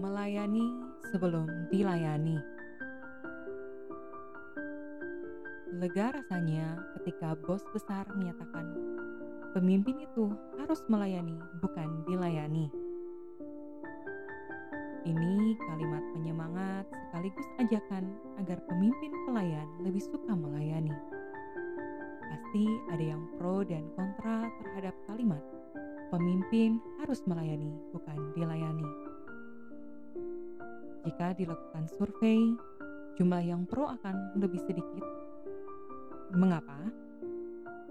Melayani 0.00 0.64
sebelum 1.12 1.44
dilayani. 1.68 2.40
Lega 5.80 6.12
rasanya 6.12 6.80
ketika 6.96 7.36
bos 7.44 7.64
besar 7.72 8.06
menyatakan 8.16 8.68
pemimpin 9.52 10.00
itu 10.04 10.32
harus 10.60 10.80
melayani, 10.88 11.36
bukan 11.60 12.04
dilayani. 12.06 12.79
Ini 15.00 15.56
kalimat 15.64 16.04
penyemangat 16.12 16.84
sekaligus 16.92 17.48
ajakan 17.56 18.04
agar 18.36 18.60
pemimpin 18.68 19.12
pelayan 19.24 19.68
lebih 19.80 20.04
suka 20.04 20.36
melayani. 20.36 20.92
Pasti 22.20 22.64
ada 22.92 23.04
yang 23.16 23.24
pro 23.40 23.64
dan 23.64 23.88
kontra 23.96 24.52
terhadap 24.60 24.92
kalimat 25.08 25.40
pemimpin 26.10 26.82
harus 27.00 27.22
melayani, 27.24 27.70
bukan 27.94 28.18
dilayani. 28.34 28.88
Jika 31.06 31.32
dilakukan 31.38 31.88
survei, 31.96 32.52
jumlah 33.16 33.40
yang 33.40 33.64
pro 33.64 33.88
akan 33.88 34.36
lebih 34.36 34.60
sedikit. 34.68 35.06
Mengapa? 36.34 36.92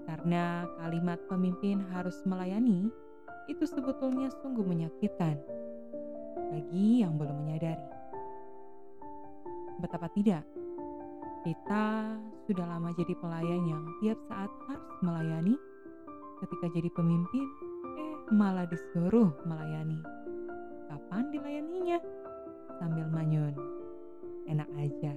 Karena 0.06 0.68
kalimat 0.78 1.18
pemimpin 1.26 1.82
harus 1.90 2.22
melayani 2.28 2.92
itu 3.50 3.66
sebetulnya 3.66 4.30
sungguh 4.46 4.62
menyakitkan 4.62 5.42
bagi 6.50 7.06
yang 7.06 7.16
belum 7.16 7.46
menyadari. 7.46 7.88
Betapa 9.80 10.12
tidak, 10.12 10.44
kita 11.48 12.20
sudah 12.44 12.66
lama 12.68 12.92
jadi 13.00 13.16
pelayan 13.16 13.64
yang 13.64 13.84
tiap 14.04 14.20
saat 14.28 14.52
harus 14.68 14.96
melayani. 15.00 15.56
Ketika 16.44 16.68
jadi 16.76 16.90
pemimpin, 16.92 17.48
eh 17.96 18.12
malah 18.36 18.68
disuruh 18.68 19.32
melayani. 19.48 20.04
Kapan 20.92 21.32
dilayaninya? 21.32 22.00
Sambil 22.82 23.08
manyun. 23.08 23.56
Enak 24.52 24.70
aja. 24.76 25.14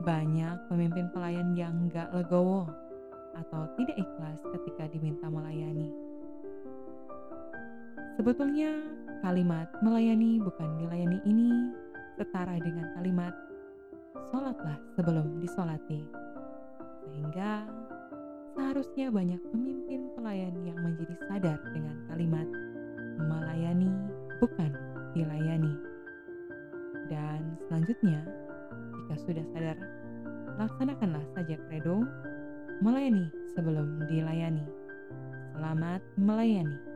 Banyak 0.00 0.56
pemimpin 0.72 1.12
pelayan 1.12 1.52
yang 1.52 1.92
gak 1.92 2.08
legowo 2.16 2.64
atau 3.36 3.70
tidak 3.78 3.96
ikhlas 4.00 4.40
ketika 4.58 4.90
diminta 4.90 5.30
melayani. 5.30 5.69
Sebetulnya 8.20 8.84
kalimat 9.24 9.64
melayani 9.80 10.44
bukan 10.44 10.76
dilayani 10.76 11.24
ini 11.24 11.72
setara 12.20 12.60
dengan 12.60 12.92
kalimat 12.92 13.32
sholatlah 14.28 14.76
sebelum 14.92 15.40
disolati. 15.40 16.04
Sehingga 17.00 17.64
seharusnya 18.52 19.08
banyak 19.08 19.40
pemimpin 19.48 20.12
pelayan 20.12 20.52
yang 20.68 20.76
menjadi 20.84 21.16
sadar 21.32 21.64
dengan 21.72 21.96
kalimat 22.12 22.44
melayani 23.24 23.88
bukan 24.36 24.68
dilayani. 25.16 25.80
Dan 27.08 27.56
selanjutnya, 27.72 28.20
jika 29.00 29.16
sudah 29.16 29.44
sadar, 29.56 29.80
laksanakanlah 30.60 31.24
saja 31.32 31.56
kredo 31.72 32.04
melayani 32.84 33.32
sebelum 33.56 34.04
dilayani. 34.12 34.68
Selamat 35.56 36.04
melayani. 36.20 36.89